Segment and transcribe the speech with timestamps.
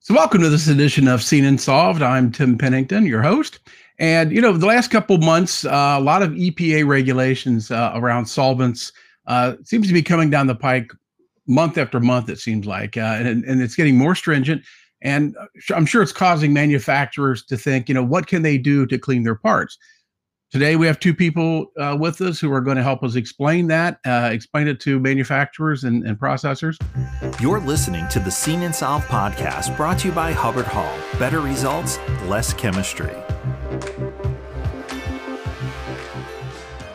[0.00, 2.02] So, welcome to this edition of Seen and Solved.
[2.02, 3.58] I'm Tim Pennington, your host.
[3.98, 8.26] And, you know, the last couple months, uh, a lot of EPA regulations uh, around
[8.26, 8.92] solvents
[9.26, 10.92] uh, seems to be coming down the pike
[11.48, 12.96] month after month, it seems like.
[12.96, 14.62] Uh, and, and it's getting more stringent.
[15.02, 15.36] And
[15.74, 19.24] I'm sure it's causing manufacturers to think, you know, what can they do to clean
[19.24, 19.78] their parts?
[20.50, 23.66] Today, we have two people uh, with us who are going to help us explain
[23.66, 26.78] that, uh, explain it to manufacturers and, and, processors.
[27.38, 30.90] You're listening to the Seen and Solved podcast brought to you by Hubbard Hall.
[31.18, 33.14] Better results, less chemistry.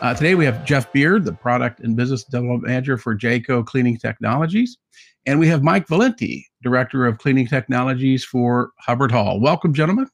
[0.02, 3.98] Uh, today, we have Jeff Beard, the product and business development manager for Jayco Cleaning
[3.98, 4.78] Technologies.
[5.26, 9.38] And we have Mike Valenti, director of cleaning technologies for Hubbard Hall.
[9.38, 10.08] Welcome, gentlemen.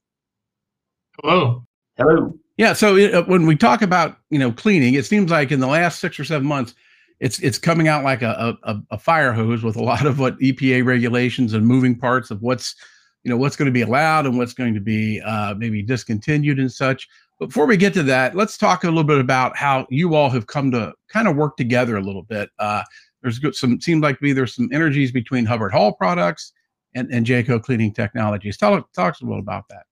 [1.23, 1.65] Hello.
[1.97, 2.39] Hello.
[2.61, 2.75] Yeah.
[2.75, 5.67] So it, uh, when we talk about you know cleaning, it seems like in the
[5.67, 6.75] last six or seven months,
[7.19, 10.39] it's it's coming out like a, a, a fire hose with a lot of what
[10.41, 12.77] EPA regulations and moving parts of what's
[13.25, 16.59] you know what's going to be allowed and what's going to be uh, maybe discontinued
[16.59, 17.09] and such.
[17.39, 20.47] Before we get to that, let's talk a little bit about how you all have
[20.47, 22.51] come to kind of work together a little bit.
[22.59, 22.83] Uh,
[23.23, 26.53] there's some seems like to be there's some energies between Hubbard Hall products
[26.95, 28.59] and and Jayco Cleaning Technologies.
[28.59, 29.85] Tell talk a little about that.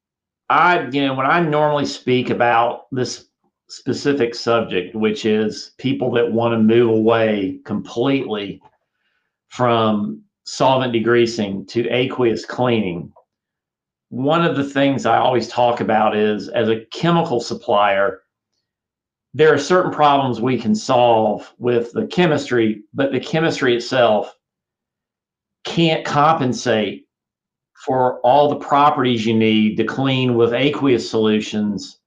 [0.48, 3.26] I, you know, when I normally speak about this
[3.68, 8.62] specific subject, which is people that want to move away completely
[9.48, 13.12] from solvent degreasing to aqueous cleaning,
[14.08, 18.22] one of the things I always talk about is as a chemical supplier,
[19.34, 24.34] there are certain problems we can solve with the chemistry, but the chemistry itself
[25.64, 27.07] can't compensate
[27.84, 32.00] for all the properties you need to clean with aqueous solutions.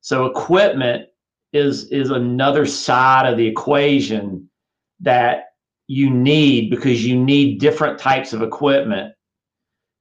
[0.00, 1.06] So equipment
[1.52, 4.48] is is another side of the equation
[5.00, 5.44] that
[5.86, 9.12] you need because you need different types of equipment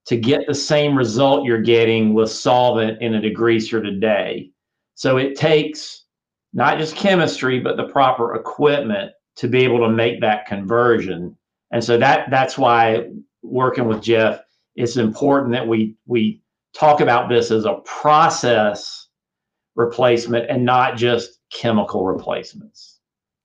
[0.06, 4.52] to get the same result you're getting with solvent in a degreaser today.
[4.96, 6.06] So it takes
[6.54, 11.36] not just chemistry but the proper equipment to be able to make that conversion.
[11.72, 13.08] And so that that's why
[13.42, 14.42] working with Jeff
[14.80, 16.42] it's important that we we
[16.74, 19.10] talk about this as a process
[19.76, 23.00] replacement and not just chemical replacements.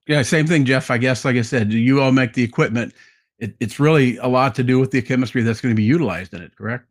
[0.07, 0.91] Yeah, same thing, Jeff.
[0.91, 2.95] I guess, like I said, you all make the equipment.
[3.39, 6.35] It, it's really a lot to do with the chemistry that's going to be utilized
[6.35, 6.87] in it, correct?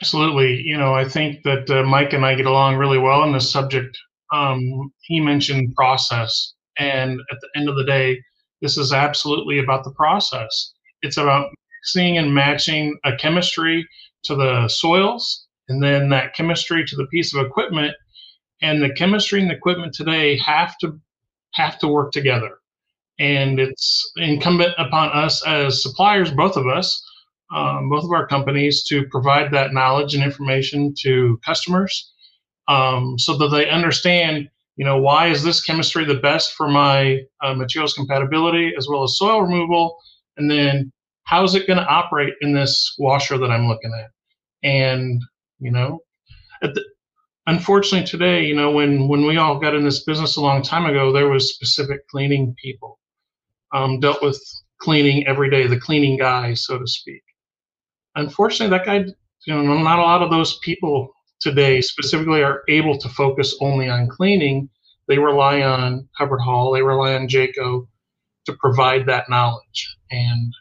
[0.00, 0.62] Absolutely.
[0.62, 3.50] You know, I think that uh, Mike and I get along really well on this
[3.50, 3.98] subject.
[4.32, 8.22] Um, he mentioned process, and at the end of the day,
[8.62, 10.72] this is absolutely about the process.
[11.02, 11.50] It's about
[11.80, 13.86] mixing and matching a chemistry
[14.24, 17.94] to the soils and then that chemistry to the piece of equipment.
[18.62, 20.98] And the chemistry and the equipment today have to
[21.54, 22.58] have to work together.
[23.18, 27.02] And it's incumbent upon us as suppliers both of us
[27.52, 32.12] um, both of our companies to provide that knowledge and information to customers
[32.68, 37.20] um, so that they understand you know why is this chemistry the best for my
[37.42, 39.98] uh, materials compatibility as well as soil removal
[40.36, 40.92] and then
[41.30, 44.10] how is it going to operate in this washer that I'm looking at?
[44.68, 45.22] And,
[45.60, 46.00] you know,
[46.60, 46.84] the,
[47.46, 50.86] unfortunately today, you know, when, when we all got in this business a long time
[50.86, 52.98] ago, there was specific cleaning people,
[53.72, 54.42] um, dealt with
[54.80, 57.22] cleaning every day, the cleaning guy, so to speak.
[58.16, 59.04] Unfortunately, that guy,
[59.46, 63.88] you know, not a lot of those people today specifically are able to focus only
[63.88, 64.68] on cleaning.
[65.06, 67.86] They rely on Hubbard Hall, they rely on Jayco
[68.46, 69.96] to provide that knowledge.
[70.10, 70.52] And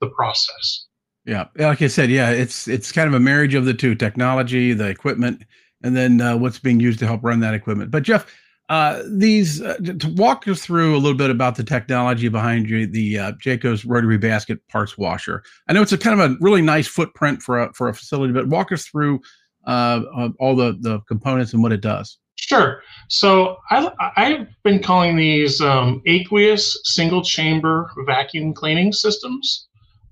[0.00, 0.86] the process.
[1.26, 4.72] Yeah, like I said, yeah, it's it's kind of a marriage of the two: technology,
[4.72, 5.42] the equipment,
[5.82, 7.90] and then uh, what's being used to help run that equipment.
[7.90, 8.26] But Jeff,
[8.70, 12.86] uh, these uh, to walk us through a little bit about the technology behind you,
[12.86, 15.42] the uh, Jayco's rotary basket parts washer.
[15.68, 18.32] I know it's a kind of a really nice footprint for a for a facility,
[18.32, 19.20] but walk us through
[19.66, 22.18] uh, uh, all the the components and what it does.
[22.36, 22.82] Sure.
[23.08, 29.68] So I, I've been calling these um, aqueous single chamber vacuum cleaning systems.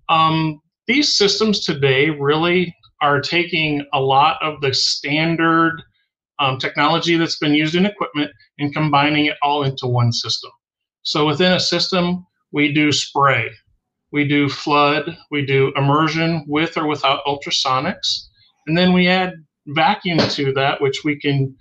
[0.08, 5.82] Um, these systems today really are taking a lot of the standard
[6.40, 10.50] um, technology that's been used in equipment and combining it all into one system.
[11.02, 13.50] So within a system, we do spray,
[14.12, 18.28] we do flood, we do immersion with or without ultrasonics,
[18.66, 19.34] and then we add
[19.68, 21.54] vacuum to that, which we can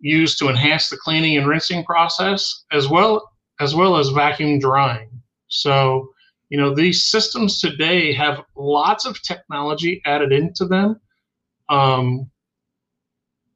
[0.00, 3.28] use to enhance the cleaning and rinsing process, as well
[3.60, 5.10] as well as vacuum drying.
[5.48, 6.10] So
[6.48, 11.00] you know these systems today have lots of technology added into them
[11.68, 12.30] um,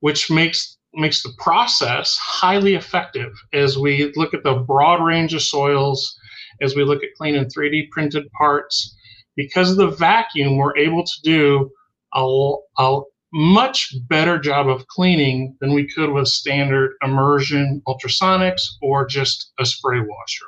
[0.00, 5.42] which makes makes the process highly effective as we look at the broad range of
[5.42, 6.16] soils
[6.62, 8.96] as we look at clean and 3d printed parts
[9.37, 11.70] because of the vacuum, we're able to do
[12.14, 13.00] a, a
[13.32, 19.64] much better job of cleaning than we could with standard immersion ultrasonics or just a
[19.64, 20.46] spray washer.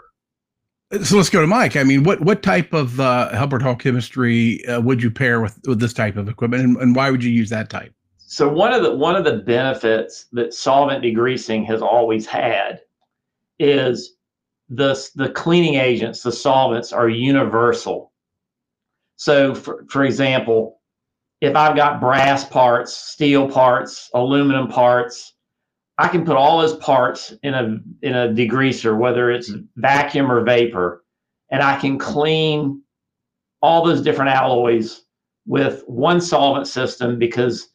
[1.01, 1.75] So let's go to Mike.
[1.77, 5.59] I mean, what what type of uh, Hubbard Hall chemistry uh, would you pair with
[5.67, 7.95] with this type of equipment, and, and why would you use that type?
[8.19, 12.81] So one of the one of the benefits that solvent degreasing has always had
[13.59, 14.17] is
[14.69, 18.13] the the cleaning agents, the solvents are universal.
[19.17, 20.81] So for, for example,
[21.41, 25.35] if I've got brass parts, steel parts, aluminum parts,
[25.99, 30.43] I can put all those parts in a in a degreaser, whether it's vacuum or
[30.43, 31.05] vapor,
[31.51, 32.83] and I can clean
[33.61, 35.03] all those different alloys
[35.47, 37.69] with one solvent system because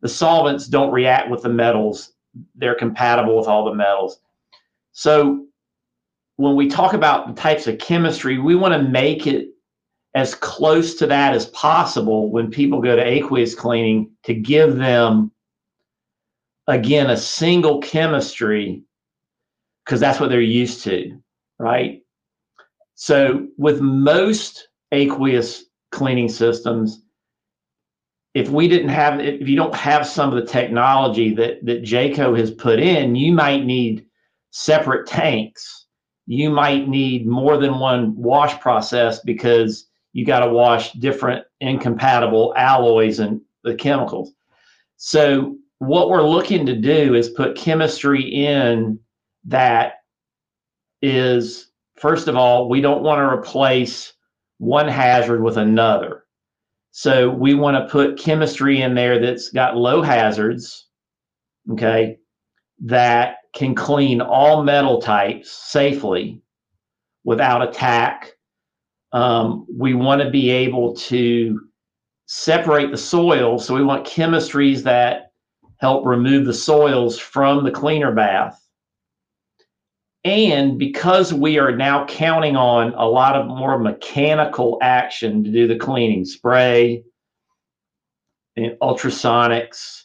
[0.00, 2.12] the solvents don't react with the metals.
[2.54, 4.20] They're compatible with all the metals.
[4.92, 5.46] So
[6.36, 9.48] when we talk about the types of chemistry, we want to make it
[10.14, 15.30] as close to that as possible when people go to aqueous cleaning to give them
[16.68, 18.84] again a single chemistry
[19.84, 21.18] because that's what they're used to,
[21.58, 22.02] right?
[22.94, 27.02] So with most aqueous cleaning systems,
[28.34, 32.38] if we didn't have if you don't have some of the technology that that Jayco
[32.38, 34.04] has put in, you might need
[34.50, 35.86] separate tanks.
[36.26, 42.52] You might need more than one wash process because you got to wash different incompatible
[42.56, 44.32] alloys and the chemicals.
[44.98, 48.98] So what we're looking to do is put chemistry in
[49.44, 49.94] that
[51.02, 54.12] is first of all, we don't want to replace
[54.58, 56.24] one hazard with another.
[56.90, 60.88] So we want to put chemistry in there that's got low hazards,
[61.72, 62.18] okay,
[62.80, 66.40] that can clean all metal types safely
[67.24, 68.32] without attack.
[69.12, 71.60] Um, we want to be able to
[72.26, 73.58] separate the soil.
[73.58, 75.27] So we want chemistries that
[75.78, 78.60] help remove the soils from the cleaner bath.
[80.24, 85.66] And because we are now counting on a lot of more mechanical action to do
[85.66, 87.04] the cleaning, spray,
[88.58, 90.04] ultrasonics,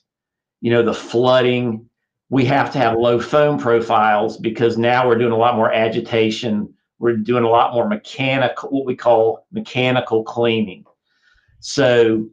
[0.61, 1.89] you know, the flooding,
[2.29, 6.73] we have to have low foam profiles because now we're doing a lot more agitation.
[6.99, 10.85] We're doing a lot more mechanical, what we call mechanical cleaning.
[11.59, 12.29] So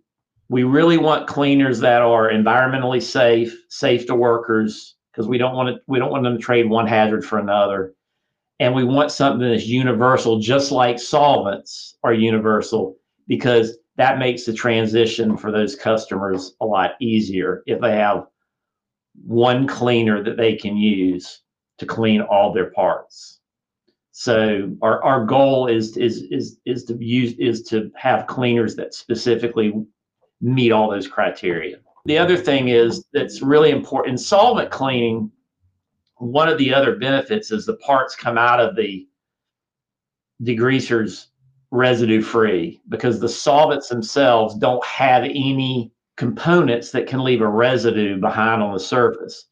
[0.50, 5.68] we really want cleaners that are environmentally safe, safe to workers, because we don't want
[5.68, 7.94] to we don't want them to trade one hazard for another.
[8.58, 12.96] And we want something that's universal just like solvents are universal
[13.28, 18.26] because that makes the transition for those customers a lot easier if they have
[19.24, 21.42] one cleaner that they can use
[21.78, 23.38] to clean all their parts.
[24.10, 28.94] So our, our goal is is is is to use is to have cleaners that
[28.94, 29.72] specifically
[30.40, 35.30] meet all those criteria the other thing is that's really important in solvent cleaning.
[36.16, 39.06] One of the other benefits is the parts come out of the
[40.42, 41.26] degreasers
[41.70, 48.18] residue free because the solvents themselves don't have any components that can leave a residue
[48.18, 49.46] behind on the surface.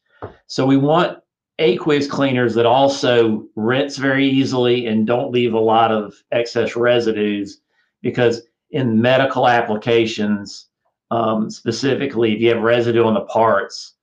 [0.47, 1.19] So we want
[1.59, 7.61] aqueous cleaners that also rinse very easily and don't leave a lot of excess residues
[8.01, 10.68] because in medical applications,
[11.11, 13.95] um, specifically if you have residue on the parts,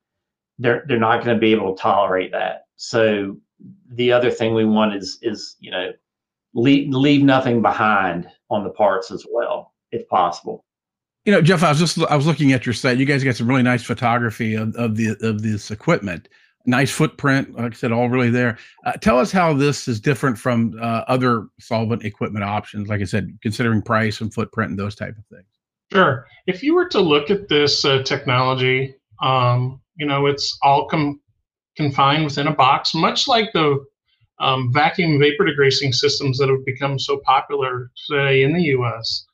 [0.58, 2.66] they're they're not going to be able to tolerate that.
[2.76, 3.36] So
[3.92, 5.92] the other thing we want is is you know
[6.54, 10.64] leave leave nothing behind on the parts as well, if possible.
[11.25, 12.98] You know, Jeff, I was just I was looking at your site.
[12.98, 16.28] You guys got some really nice photography of, of the of this equipment.
[16.68, 18.58] Nice footprint, like I said, all really there.
[18.84, 22.88] Uh, tell us how this is different from uh, other solvent equipment options.
[22.88, 25.46] Like I said, considering price and footprint and those type of things.
[25.93, 26.26] Sure.
[26.47, 31.21] If you were to look at this uh, technology, um, you know, it's all com-
[31.76, 33.85] confined within a box, much like the
[34.40, 39.26] um, vacuum vapor degreasing systems that have become so popular today in the US.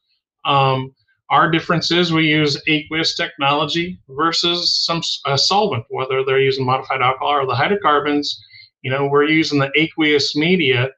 [0.45, 0.95] Um,
[1.31, 7.01] our difference is we use aqueous technology versus some uh, solvent, whether they're using modified
[7.01, 8.39] alcohol or the hydrocarbons.
[8.83, 10.91] You know, we're using the aqueous media.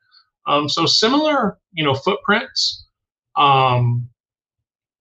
[0.46, 2.86] Um, so similar, you know, footprints.
[3.36, 4.08] Um,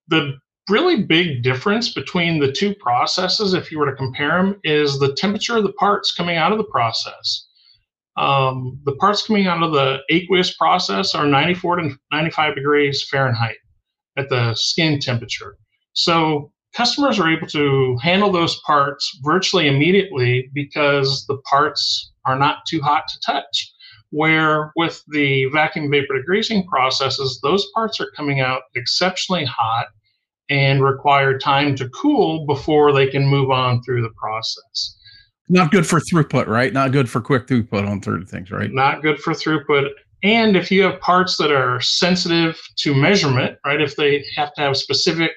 [0.08, 0.38] the
[0.70, 5.14] really big difference between the two processes, if you were to compare them, is the
[5.14, 7.48] temperature of the parts coming out of the process.
[8.16, 13.58] Um, the parts coming out of the aqueous process are 94 to 95 degrees Fahrenheit
[14.18, 15.58] at the skin temperature.
[15.94, 22.60] So customers are able to handle those parts virtually immediately because the parts are not
[22.68, 23.74] too hot to touch.
[24.12, 29.88] Where with the vacuum vapor degreasing processes, those parts are coming out exceptionally hot
[30.50, 34.98] and require time to cool before they can move on through the process.
[35.50, 36.72] Not good for throughput, right?
[36.72, 38.72] Not good for quick throughput on certain things, right?
[38.72, 39.90] Not good for throughput.
[40.24, 43.82] And if you have parts that are sensitive to measurement, right?
[43.82, 45.32] If they have to have specific,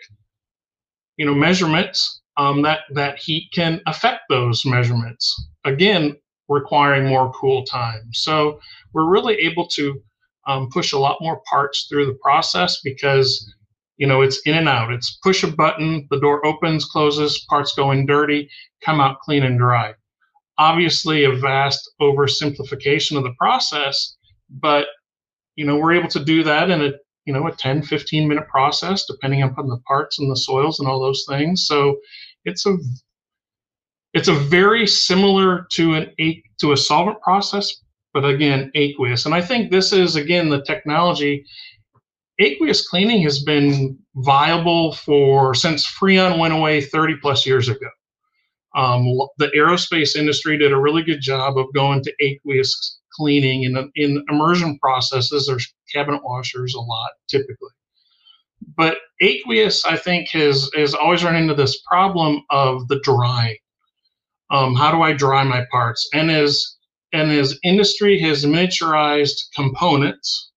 [1.16, 5.48] you know, measurements, um, that that heat can affect those measurements.
[5.64, 6.16] Again,
[6.48, 8.08] requiring more cool time.
[8.12, 8.60] So
[8.92, 10.00] we're really able to
[10.46, 13.52] um, push a lot more parts through the process because
[13.96, 14.92] you know it's in and out.
[14.92, 18.48] It's push a button, the door opens, closes, parts go in dirty,
[18.84, 19.94] come out clean and dry.
[20.58, 24.16] Obviously, a vast oversimplification of the process,
[24.48, 24.88] but
[25.56, 26.92] you know we're able to do that in a
[27.24, 30.88] you know a 10 15 minute process depending upon the parts and the soils and
[30.88, 31.96] all those things so
[32.44, 32.76] it's a
[34.16, 36.10] it's a very similar to an
[36.60, 37.70] to a solvent process,
[38.14, 39.26] but again, aqueous.
[39.26, 41.44] And I think this is again the technology.
[42.38, 47.88] Aqueous cleaning has been viable for since Freon went away 30 plus years ago.
[48.74, 49.04] Um,
[49.38, 54.22] the aerospace industry did a really good job of going to aqueous cleaning in, in
[54.30, 55.46] immersion processes.
[55.46, 57.70] There's cabinet washers a lot typically.
[58.76, 63.56] But aqueous, I think, has, has always run into this problem of the drying
[64.50, 66.08] um, how do I dry my parts?
[66.12, 66.76] And as
[67.12, 70.50] and as industry has miniaturized components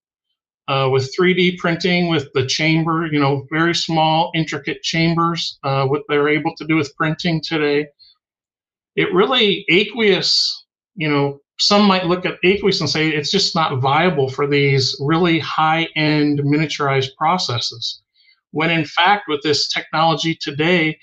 [0.69, 6.03] uh, with 3D printing, with the chamber, you know, very small, intricate chambers, uh, what
[6.07, 7.87] they're able to do with printing today,
[8.95, 13.81] it really aqueous, you know, some might look at aqueous and say it's just not
[13.81, 18.01] viable for these really high-end miniaturized processes.
[18.51, 20.97] When in fact, with this technology today,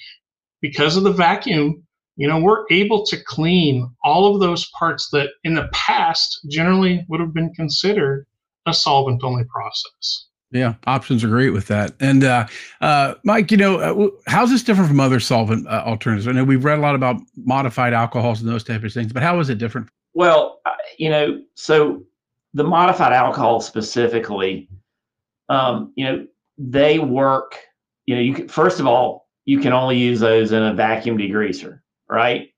[0.62, 5.28] because of the vacuum you know, we're able to clean all of those parts that
[5.44, 8.26] in the past generally would have been considered
[8.66, 10.26] a solvent only process.
[10.52, 11.92] Yeah, options are great with that.
[12.00, 12.46] And uh,
[12.80, 16.28] uh, Mike, you know, uh, how's this different from other solvent uh, alternatives?
[16.28, 19.23] I know we've read a lot about modified alcohols and those types of things, but
[19.23, 19.88] how is it different?
[20.14, 22.04] Well, uh, you know, so
[22.54, 24.68] the modified alcohol specifically,
[25.49, 26.26] um, you know,
[26.58, 27.58] they work.
[28.06, 31.18] You know, you can, first of all, you can only use those in a vacuum
[31.18, 32.52] degreaser right?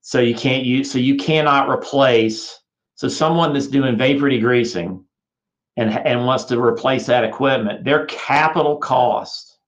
[0.00, 2.58] So you can't use, so you cannot replace.
[2.94, 5.04] So someone that's doing vapor degreasing
[5.76, 9.58] and and wants to replace that equipment, their capital cost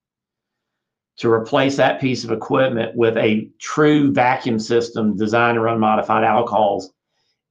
[1.16, 6.24] to replace that piece of equipment with a true vacuum system designed to run modified
[6.24, 6.92] alcohols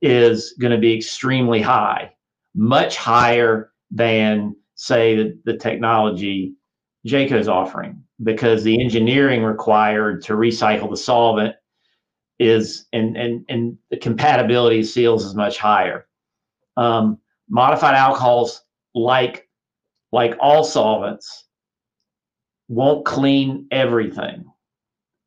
[0.02, 2.12] is going to be extremely high,
[2.54, 6.54] much higher than say the, the technology
[7.08, 11.56] Jayco's offering because the engineering required to recycle the solvent
[12.40, 16.06] is and and and the compatibility seals is much higher.
[16.76, 17.20] Um,
[17.54, 18.62] modified alcohols,
[18.96, 19.48] like
[20.12, 21.46] like all solvents,
[22.68, 24.46] won't clean everything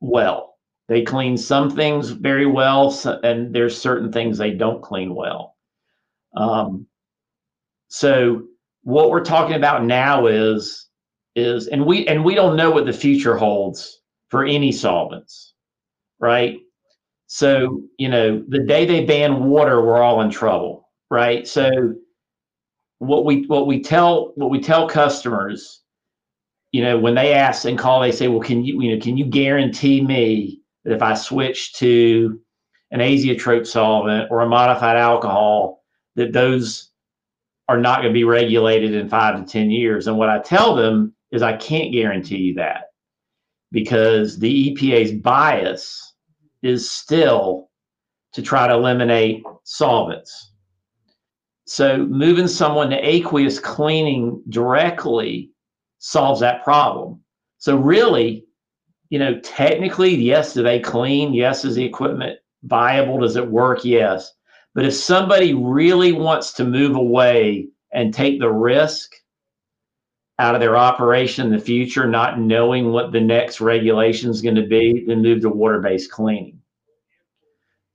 [0.00, 0.56] well.
[0.88, 5.56] They clean some things very well, and there's certain things they don't clean well.
[6.36, 6.86] Um,
[7.88, 8.42] so
[8.82, 10.88] what we're talking about now is
[11.36, 15.54] is and we and we don't know what the future holds for any solvents
[16.18, 16.56] right
[17.26, 21.94] so you know the day they ban water we're all in trouble right so
[22.98, 25.82] what we what we tell what we tell customers
[26.72, 29.16] you know when they ask and call they say well can you you know can
[29.16, 32.40] you guarantee me that if i switch to
[32.92, 35.82] an azeotrope solvent or a modified alcohol
[36.14, 36.90] that those
[37.68, 40.74] are not going to be regulated in five to ten years and what i tell
[40.74, 42.90] them is I can't guarantee you that
[43.72, 46.14] because the EPA's bias
[46.62, 47.70] is still
[48.32, 50.52] to try to eliminate solvents.
[51.66, 55.50] So moving someone to aqueous cleaning directly
[55.98, 57.20] solves that problem.
[57.58, 58.46] So really,
[59.10, 61.34] you know, technically, yes, do they clean?
[61.34, 63.18] Yes, is the equipment viable?
[63.18, 63.84] Does it work?
[63.84, 64.32] Yes.
[64.74, 69.12] But if somebody really wants to move away and take the risk
[70.38, 74.54] out of their operation in the future, not knowing what the next regulation is going
[74.54, 76.60] to be, then move to water-based cleaning.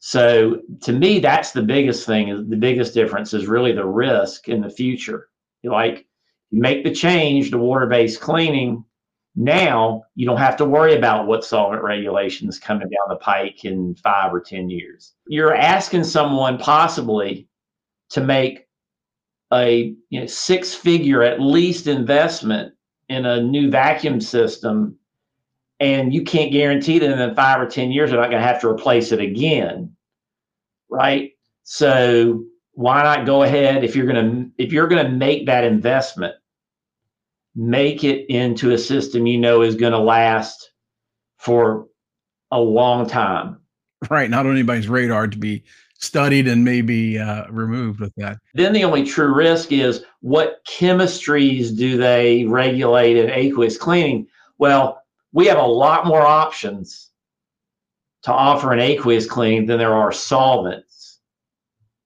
[0.04, 2.50] So to me, that's the biggest thing.
[2.50, 5.30] The biggest difference is really the risk in the future.
[5.64, 6.08] Like
[6.50, 8.84] you make the change to water-based cleaning,
[9.36, 13.94] now you don't have to worry about what solvent regulations coming down the pike in
[13.94, 15.14] five or ten years.
[15.28, 17.48] You're asking someone possibly
[18.10, 18.68] to make
[19.54, 22.74] a you know, six figure at least investment
[23.08, 24.98] in a new vacuum system
[25.82, 28.62] and you can't guarantee that in five or ten years they're not going to have
[28.62, 29.94] to replace it again
[30.90, 31.32] right
[31.64, 36.36] so why not go ahead if you're gonna if you're gonna make that investment,
[37.56, 40.72] make it into a system you know is gonna last
[41.38, 41.88] for
[42.52, 43.60] a long time.
[44.10, 45.64] Right, not on anybody's radar to be
[46.00, 48.40] studied and maybe uh, removed with that.
[48.56, 54.28] Then the only true risk is what chemistries do they regulate in aqueous cleaning?
[54.58, 55.01] Well,
[55.34, 57.10] we have a lot more options
[58.24, 61.20] to offer an aqueous cleaning than there are solvents.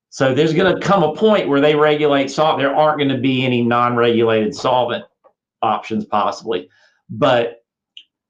[0.09, 2.57] So there's going to come a point where they regulate salt.
[2.57, 5.03] There aren't going to be any non-regulated solvent
[5.61, 6.69] options possibly,
[7.09, 7.65] but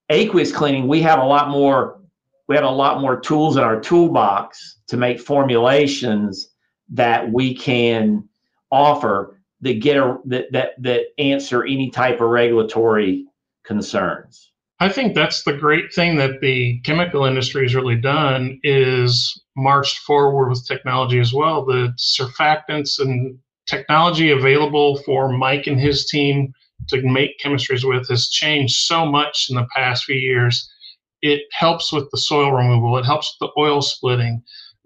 [0.10, 2.02] aqueous cleaning, we have a lot more.
[2.48, 6.50] We have a lot more tools in our toolbox to make formulations
[6.90, 8.30] that we can
[8.72, 13.26] offer that get a that that that answer any type of regulatory
[13.64, 14.52] concerns.
[14.80, 20.00] I think that's the great thing that the chemical industry has really done is marched
[20.00, 21.66] forward with technology as well.
[21.66, 26.54] The surfactants and technology available for Mike and his team
[26.90, 30.70] to make chemistries with has changed so much in the past few years.
[31.22, 32.98] It helps with the soil removal.
[32.98, 34.44] It helps with the oil splitting,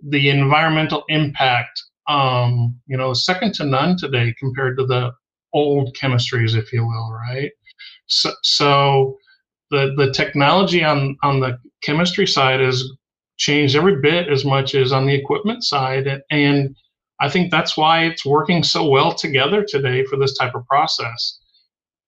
[0.07, 1.81] the environmental impact.
[2.07, 5.11] Um, you know, second to none today compared to the
[5.53, 7.51] old chemistries, if you will, right?
[8.07, 9.18] So, so
[9.71, 12.83] the the technology on on the chemistry side has
[13.37, 16.07] changed every bit as much as on the equipment side.
[16.29, 16.75] And,
[17.21, 21.39] i think that's why it's working so well together today for this type of process.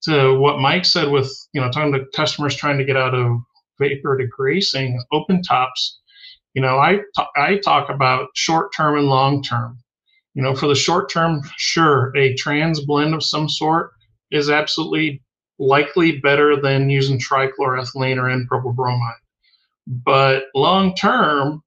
[0.04, 3.28] To what mike said with you know talking to customers trying to get out of
[3.80, 6.00] vapor degreasing open tops
[6.54, 7.00] you know I,
[7.36, 9.78] I talk about short term and long term.
[10.34, 13.92] You know for the short term sure a trans blend of some sort
[14.32, 15.22] is absolutely
[15.62, 19.14] likely better than using trichloroethylene or N-propyl bromide.
[19.88, 21.64] But long term,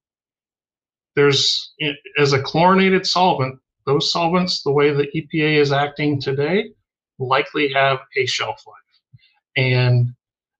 [1.15, 1.73] there's
[2.17, 6.71] as a chlorinated solvent, those solvents, the way the EPA is acting today,
[7.19, 8.75] likely have a shelf life.
[9.55, 10.13] And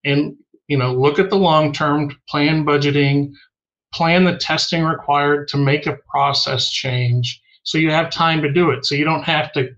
[0.05, 0.37] and
[0.67, 3.33] you know, look at the long term, plan budgeting,
[3.93, 8.71] plan the testing required to make a process change so you have time to do
[8.71, 8.85] it.
[8.85, 9.69] So you don't have to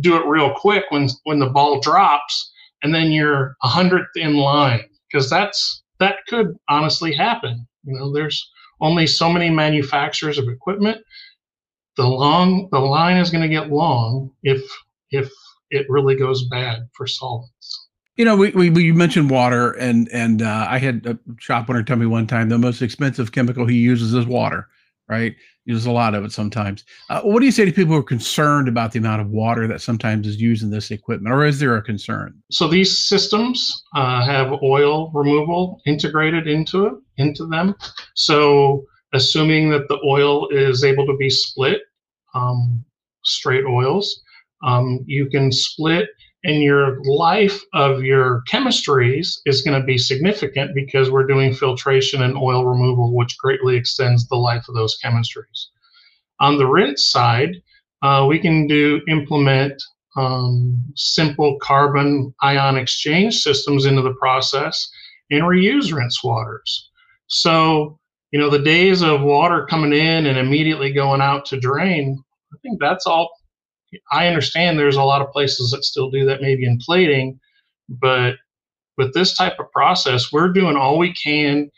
[0.00, 2.52] do it real quick when when the ball drops
[2.84, 7.66] and then you're a hundredth in line because that's that could honestly happen.
[7.84, 10.98] You know, there's only so many manufacturers of equipment.
[11.96, 14.62] The long the line is going to get long if
[15.10, 15.30] if
[15.70, 17.88] it really goes bad for solvents.
[18.16, 21.82] You know, we, we, we mentioned water, and and uh, I had a shop owner
[21.82, 24.68] tell me one time the most expensive chemical he uses is water
[25.08, 25.34] right?
[25.64, 26.84] Uses a lot of it sometimes.
[27.08, 29.66] Uh, what do you say to people who are concerned about the amount of water
[29.66, 32.34] that sometimes is used in this equipment, or is there a concern?
[32.50, 37.74] So these systems uh, have oil removal integrated into it, into them.
[38.14, 41.80] So assuming that the oil is able to be split,
[42.34, 42.84] um,
[43.24, 44.22] straight oils,
[44.62, 46.08] um, you can split
[46.44, 52.22] and your life of your chemistries is going to be significant because we're doing filtration
[52.22, 55.66] and oil removal, which greatly extends the life of those chemistries.
[56.40, 57.56] On the rinse side,
[58.02, 59.82] uh, we can do implement
[60.16, 64.88] um, simple carbon ion exchange systems into the process
[65.30, 66.90] and reuse rinse waters.
[67.26, 67.98] So,
[68.30, 72.56] you know, the days of water coming in and immediately going out to drain, I
[72.62, 73.30] think that's all
[74.12, 77.38] I understand there's a lot of places that still do that, maybe in plating,
[77.88, 78.34] but
[78.96, 81.70] with this type of process, we're doing all we can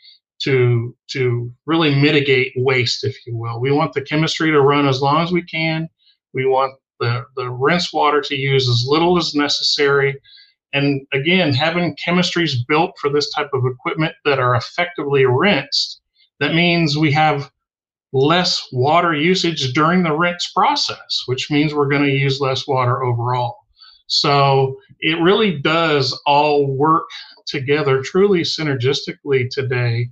[0.43, 3.59] to to really mitigate waste, if you will.
[3.59, 5.89] We want the chemistry to run as long as we can.
[6.33, 10.19] We want the, the rinse water to use as little as necessary.
[10.73, 16.01] And again, having chemistries built for this type of equipment that are effectively rinsed,
[16.39, 17.49] that means we have
[18.13, 23.03] less water usage during the rinse process, which means we're going to use less water
[23.03, 23.57] overall.
[24.07, 27.07] So it really does all work
[27.45, 30.09] together truly synergistically today.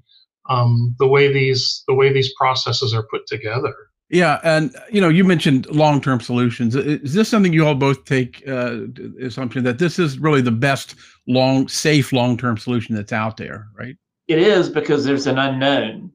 [0.48, 3.74] Um, the way these the way these processes are put together.
[4.10, 6.76] Yeah, and you know, you mentioned long-term solutions.
[6.76, 8.82] Is this something you all both take uh,
[9.20, 10.94] assumption that this is really the best
[11.28, 13.96] long, safe long-term solution that's out there, right?
[14.28, 16.12] It is because there's an unknown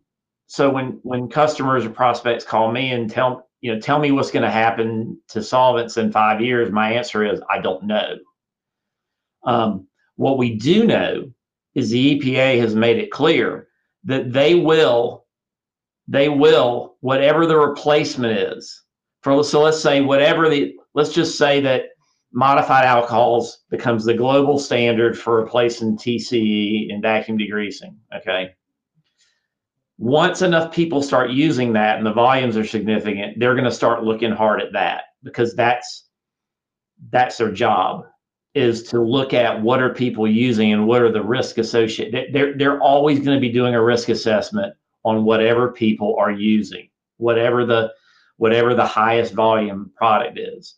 [0.51, 4.33] so when when customers or prospects call me and tell you know tell me what's
[4.33, 8.17] going to happen to solvents in five years, my answer is I don't know.
[9.45, 9.87] Um,
[10.17, 11.31] what we do know
[11.77, 13.69] is the EPA has made it clear
[14.03, 15.25] that they will
[16.09, 18.83] they will whatever the replacement is
[19.23, 21.91] for so let's say whatever the let's just say that
[22.33, 28.51] modified alcohols becomes the global standard for replacing TCE in vacuum degreasing okay
[30.01, 34.03] once enough people start using that and the volumes are significant, they're going to start
[34.03, 36.09] looking hard at that because that's
[37.11, 38.07] that's their job
[38.55, 42.33] is to look at what are people using and what are the risk associated.
[42.33, 46.89] They're they're always going to be doing a risk assessment on whatever people are using,
[47.19, 47.93] whatever the
[48.39, 50.77] whatever the highest volume product is.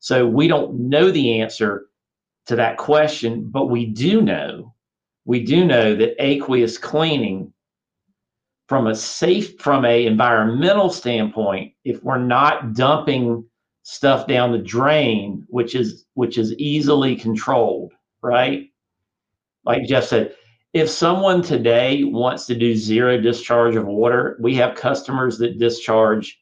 [0.00, 1.86] So we don't know the answer
[2.46, 4.74] to that question, but we do know
[5.26, 7.52] we do know that aqueous cleaning
[8.68, 13.44] from a safe from a environmental standpoint if we're not dumping
[13.82, 18.70] stuff down the drain which is which is easily controlled right?
[19.64, 20.34] Like jeff said
[20.74, 26.38] if someone today wants to do zero discharge of water we have customers that discharge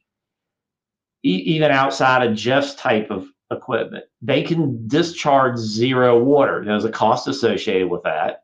[1.23, 4.05] e- even outside of jeff's type of equipment.
[4.21, 6.63] They can discharge zero water.
[6.65, 8.43] There's a cost associated with that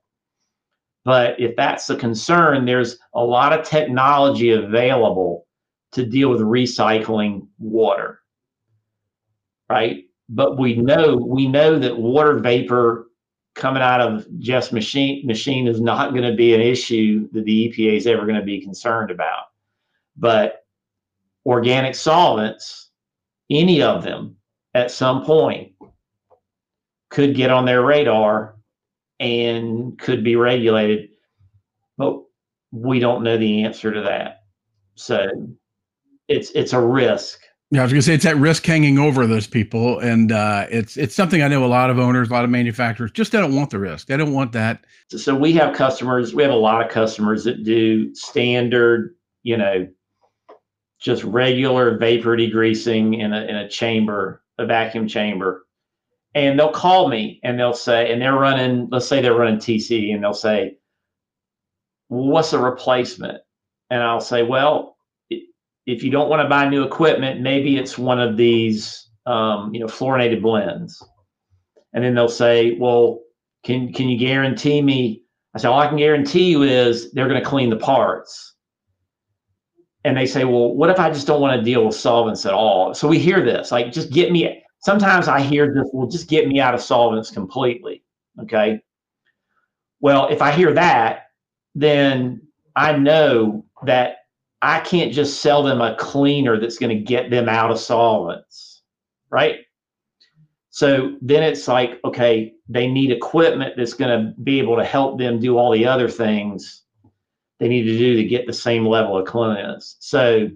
[1.06, 5.46] but if that's a concern, there's a lot of technology available
[5.92, 8.20] to deal with recycling water.
[9.70, 10.06] Right?
[10.30, 13.08] But we know we know that water vapor
[13.56, 17.70] coming out of Jeff's machine machine is not going to be an issue that the
[17.70, 19.46] EPA is ever going to be concerned about.
[20.16, 20.66] But
[21.46, 22.92] organic solvents,
[23.50, 24.38] any of them
[24.74, 25.74] at some point
[27.10, 28.56] could get on their radar
[29.24, 31.10] and could be regulated,
[31.98, 32.22] but
[32.72, 34.44] we don't know the answer to that.
[34.96, 35.28] So
[36.28, 37.40] it's it's a risk.
[37.72, 40.98] Yeah, I was gonna say it's that risk hanging over those people, and uh, it's
[40.98, 43.56] it's something I know a lot of owners, a lot of manufacturers just they don't
[43.56, 44.08] want the risk.
[44.08, 44.84] They don't want that.
[45.10, 46.36] So we have customers.
[46.36, 49.88] We have a lot of customers that do standard, you know,
[51.00, 55.63] just regular vapor degreasing in a in a chamber, a vacuum chamber,
[56.36, 60.14] and they'll call me and they'll say, and they're running, let's say they're running TC,
[60.14, 60.78] and they'll say,
[62.08, 63.40] what's a replacement?
[63.90, 64.98] And I'll say, well,
[65.86, 69.80] if you don't want to buy new equipment, maybe it's one of these, um, you
[69.80, 71.04] know, fluorinated blends.
[71.94, 73.20] And then they'll say, well,
[73.64, 75.24] can can you guarantee me?
[75.56, 78.56] I say, all I can guarantee you is they're going to clean the parts.
[80.06, 82.54] And they say, well, what if I just don't want to deal with solvents at
[82.54, 82.94] all?
[82.94, 86.48] So we hear this, like, just get me sometimes I hear this will just get
[86.48, 88.04] me out of solvents completely.
[88.42, 88.82] Okay.
[90.02, 91.28] Well, if I hear that,
[91.74, 92.42] then
[92.76, 94.18] I know that
[94.62, 98.82] I can't just sell them a cleaner that's going to get them out of solvents.
[99.30, 99.60] Right.
[100.70, 105.18] So then it's like, okay, they need equipment that's going to be able to help
[105.18, 106.82] them do all the other things
[107.60, 109.96] they need to do to get the same level of cleanliness.
[110.00, 110.50] So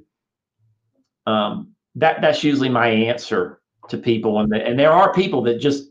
[1.28, 3.57] um, that that's usually my answer
[3.90, 5.90] to people and, the, and there are people that just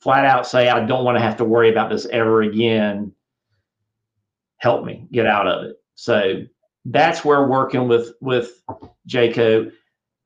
[0.00, 3.12] flat out say i don't want to have to worry about this ever again.
[4.58, 5.76] Help me get out of it.
[5.94, 6.42] So
[6.84, 8.62] that's where working with with
[9.08, 9.70] Jayco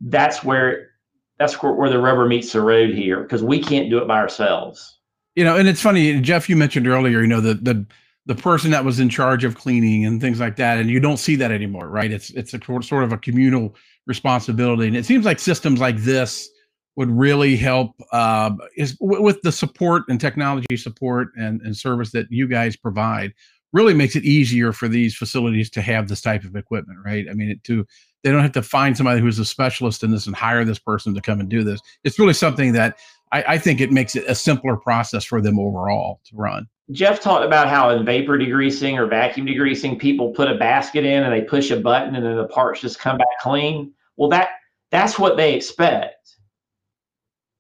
[0.01, 0.91] that's where
[1.39, 4.19] that's where, where the rubber meets the road here because we can't do it by
[4.19, 4.99] ourselves.
[5.35, 7.87] You know and it's funny jeff you mentioned earlier you know the the
[8.25, 11.19] the person that was in charge of cleaning and things like that and you don't
[11.19, 12.11] see that anymore right?
[12.11, 13.75] It's it's a sort of a communal
[14.07, 16.49] responsibility and it seems like systems like this
[16.97, 22.11] would really help uh, is w- with the support and technology support and, and service
[22.13, 23.33] that you guys provide
[23.73, 27.27] really makes it easier for these facilities to have this type of equipment right?
[27.31, 27.87] I mean it, to
[28.25, 31.15] they don't have to find somebody who's a specialist in this and hire this person
[31.15, 31.81] to come and do this.
[32.03, 32.99] It's really something that
[33.31, 36.67] I, I think it makes it a simpler process for them overall to run.
[36.93, 41.25] Jeff talked about how in vapor degreasing or vacuum degreasing people put a basket in
[41.25, 43.93] and they push a button and then the parts just come back clean.
[44.17, 44.49] Well that
[44.91, 46.36] that's what they expect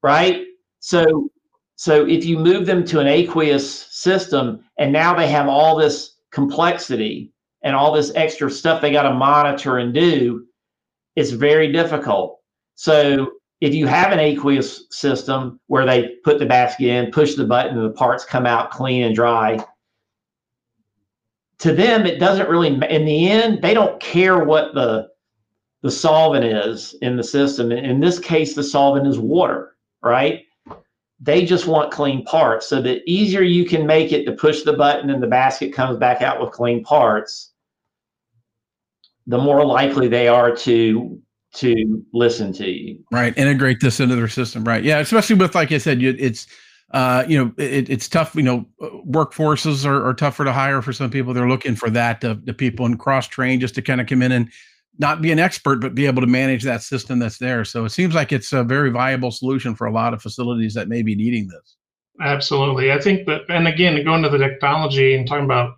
[0.06, 0.44] right?
[0.78, 1.30] So
[1.74, 6.18] so if you move them to an aqueous system and now they have all this
[6.30, 10.46] complexity and all this extra stuff they got to monitor and do,
[11.16, 12.40] it's very difficult.
[12.76, 17.44] So if you have an aqueous system where they put the basket in, push the
[17.44, 19.58] button, and the parts come out clean and dry,
[21.58, 22.68] to them it doesn't really.
[22.68, 25.08] In the end, they don't care what the
[25.82, 27.72] the solvent is in the system.
[27.72, 29.75] In this case, the solvent is water
[30.06, 30.44] right?
[31.18, 32.66] They just want clean parts.
[32.66, 35.98] So the easier you can make it to push the button and the basket comes
[35.98, 37.52] back out with clean parts,
[39.26, 41.20] the more likely they are to
[41.54, 42.98] to listen to you.
[43.10, 43.36] Right.
[43.36, 44.62] Integrate this into their system.
[44.64, 44.84] Right.
[44.84, 44.98] Yeah.
[44.98, 46.46] Especially with, like I said, you, it's,
[46.90, 48.34] uh, you know, it, it's tough.
[48.34, 48.66] You know,
[49.08, 51.32] workforces are, are, tougher to hire for some people.
[51.32, 54.20] They're looking for that, uh, the people and cross train just to kind of come
[54.20, 54.52] in and
[54.98, 57.64] not be an expert, but be able to manage that system that's there.
[57.64, 60.88] So it seems like it's a very viable solution for a lot of facilities that
[60.88, 61.76] may be needing this.
[62.20, 62.92] Absolutely.
[62.92, 65.74] I think that, and again, going to the technology and talking about,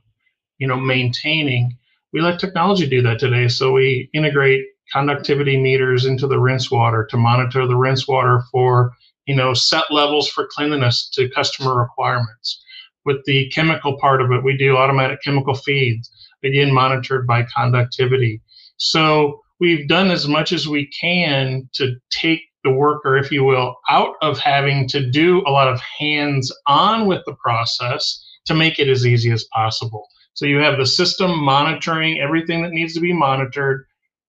[0.59, 1.77] you know, maintaining,
[2.13, 3.49] we let technology do that today.
[3.49, 8.93] So we integrate conductivity meters into the rinse water to monitor the rinse water for
[9.27, 12.65] you know set levels for cleanliness to customer requirements.
[13.05, 16.11] With the chemical part of it, we do automatic chemical feeds,
[16.45, 18.41] again monitored by conductivity.
[18.79, 23.77] So we've done as much as we can to take the worker, if you will,
[23.89, 28.79] out of having to do a lot of hands on with the process to make
[28.79, 30.07] it as easy as possible.
[30.35, 33.85] So you have the system monitoring everything that needs to be monitored.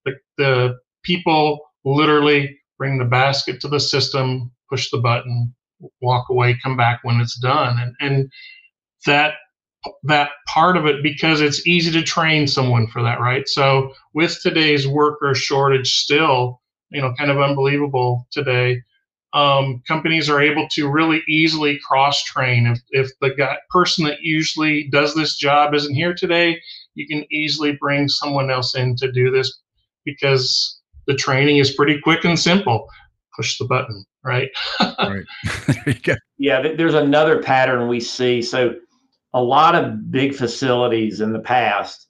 [0.05, 5.53] The, the people literally bring the basket to the system, push the button,
[6.01, 7.77] walk away, come back when it's done.
[7.79, 8.31] And, and
[9.05, 9.33] that
[10.03, 13.47] that part of it because it's easy to train someone for that, right?
[13.47, 18.81] So with today's worker shortage still, you know, kind of unbelievable today,
[19.33, 22.65] um, companies are able to really easily cross train.
[22.67, 26.59] If, if the guy, person that usually does this job isn't here today,
[26.95, 29.59] you can easily bring someone else in to do this
[30.03, 32.87] because the training is pretty quick and simple.
[33.35, 34.49] Push the button, right?
[34.81, 35.23] right.
[35.67, 36.15] there you go.
[36.37, 38.41] yeah, there's another pattern we see.
[38.41, 38.75] So
[39.33, 42.07] a lot of big facilities in the past.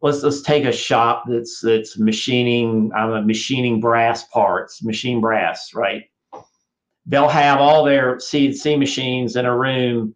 [0.00, 5.74] Let's let's take a shop that's that's machining I'm a machining brass parts, machine brass,
[5.74, 6.04] right?
[7.06, 10.14] They'll have all their CNC machines in a room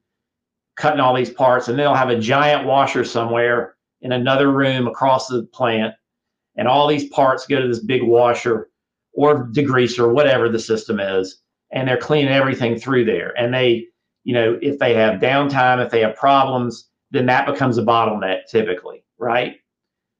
[0.76, 5.26] cutting all these parts, and they'll have a giant washer somewhere in another room across
[5.26, 5.94] the plant,
[6.56, 8.70] and all these parts go to this big washer
[9.14, 13.32] or degreaser, whatever the system is, and they're cleaning everything through there.
[13.36, 13.86] And they
[14.26, 18.40] you know, if they have downtime, if they have problems, then that becomes a bottleneck
[18.50, 19.54] typically, right?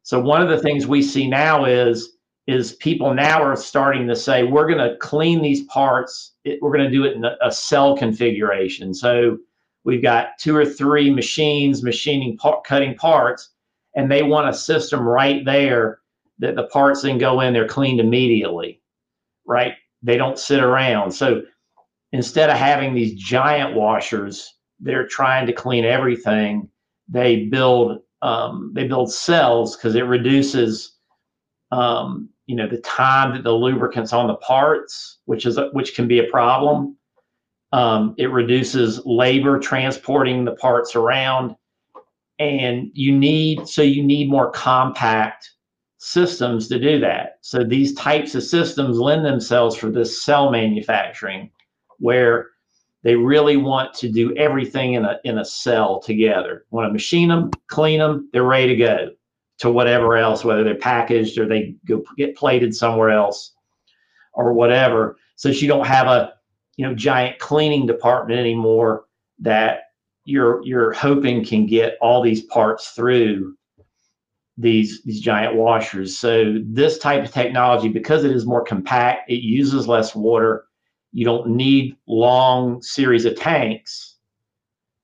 [0.05, 2.12] So one of the things we see now is
[2.47, 6.35] is people now are starting to say we're going to clean these parts.
[6.45, 8.95] It, we're going to do it in a, a, cell configuration.
[8.95, 9.38] So
[9.83, 13.51] we've got two or three machines machining part, cutting parts,
[13.97, 15.99] and they want a system right there
[16.38, 17.53] that the parts then go in.
[17.53, 18.81] They're cleaned immediately,
[19.45, 19.73] right?
[20.05, 21.11] They don't sit around.
[21.11, 21.42] So
[22.12, 26.69] instead of having these giant washers that are trying to clean everything,
[27.09, 30.97] they build um, they build cells because it reduces
[31.71, 36.09] um, you know the time that the lubricants on the parts, which is which can
[36.09, 36.97] be a problem.
[37.73, 41.57] Um, it reduces labor transporting the parts around,
[42.38, 45.51] and you need so you need more compact
[45.99, 47.38] systems to do that.
[47.40, 51.51] So these types of systems lend themselves for this cell manufacturing
[51.98, 52.48] where
[53.02, 56.66] they really want to do everything in a in a cell together.
[56.70, 59.11] Want to machine them, clean them, they're ready to go
[59.59, 63.52] to whatever else, whether they're packaged or they go get plated somewhere else
[64.32, 65.16] or whatever.
[65.37, 66.35] So you don't have a
[66.76, 69.04] you know giant cleaning department anymore
[69.38, 69.85] that
[70.24, 73.56] you're you're hoping can get all these parts through
[74.59, 76.16] these these giant washers.
[76.16, 80.65] So this type of technology, because it is more compact, it uses less water,
[81.16, 84.16] you don't need long series of tanks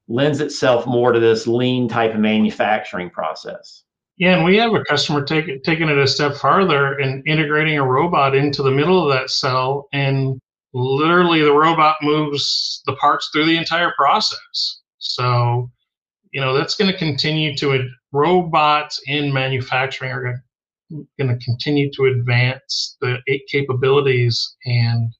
[0.09, 3.85] lends itself more to this lean type of manufacturing process.
[4.19, 7.87] Yeah, and we have a customer take, taking it a step farther and integrating a
[7.87, 10.39] robot into the middle of that cell, and
[10.75, 14.83] literally the robot moves the parts through the entire process.
[14.99, 15.71] So,
[16.31, 20.45] you know, that's going to continue to robots in manufacturing are
[20.91, 25.11] going to continue to advance the capabilities and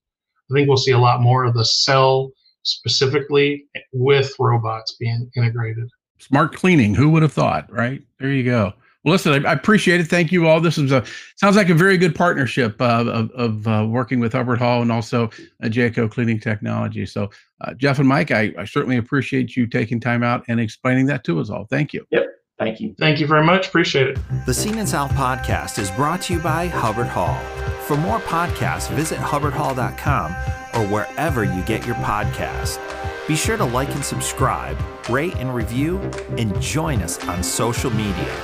[0.53, 2.31] I think we'll see a lot more of the cell
[2.63, 5.89] specifically with robots being integrated.
[6.19, 6.93] Smart cleaning.
[6.93, 7.71] Who would have thought?
[7.71, 8.73] Right there, you go.
[9.03, 10.07] Well, listen, I, I appreciate it.
[10.07, 10.61] Thank you all.
[10.61, 11.03] This is a
[11.35, 14.91] sounds like a very good partnership uh, of, of uh, working with Hubbard Hall and
[14.91, 17.05] also uh, Jayco Cleaning Technology.
[17.05, 17.29] So,
[17.61, 21.25] uh, Jeff and Mike, I, I certainly appreciate you taking time out and explaining that
[21.25, 21.65] to us all.
[21.65, 22.05] Thank you.
[22.11, 22.27] Yep.
[22.59, 22.95] Thank you.
[22.99, 23.67] Thank you very much.
[23.67, 24.19] Appreciate it.
[24.45, 27.39] The Seen and Solved podcast is brought to you by Hubbard Hall.
[27.81, 30.31] For more podcasts, visit hubbardhall.com
[30.75, 32.79] or wherever you get your podcast.
[33.27, 34.77] Be sure to like and subscribe,
[35.09, 35.97] rate and review,
[36.37, 38.35] and join us on social media.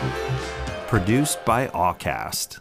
[0.88, 2.60] Produced by Awcast.